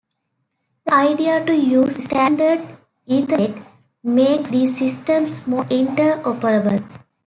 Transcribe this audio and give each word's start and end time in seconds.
The 0.85 0.95
idea 0.95 1.45
to 1.45 1.53
use 1.55 2.05
standard 2.05 2.65
Ethernet 3.07 3.63
makes 4.01 4.49
these 4.49 4.75
systems 4.75 5.45
more 5.47 5.67
inter-operable. 5.69 6.83